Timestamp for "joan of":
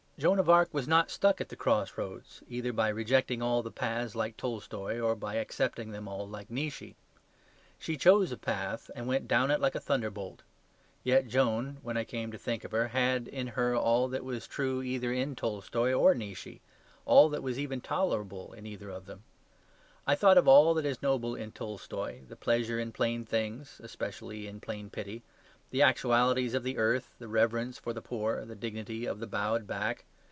0.19-0.51